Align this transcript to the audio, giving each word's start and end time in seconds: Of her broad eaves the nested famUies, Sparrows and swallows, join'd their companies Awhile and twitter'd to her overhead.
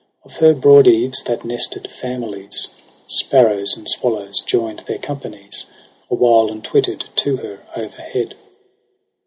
Of 0.23 0.37
her 0.37 0.55
broad 0.55 0.87
eaves 0.87 1.21
the 1.21 1.39
nested 1.43 1.83
famUies, 1.83 2.69
Sparrows 3.05 3.77
and 3.77 3.87
swallows, 3.87 4.39
join'd 4.39 4.79
their 4.87 4.97
companies 4.97 5.67
Awhile 6.09 6.47
and 6.51 6.63
twitter'd 6.63 7.05
to 7.17 7.37
her 7.37 7.59
overhead. 7.75 8.33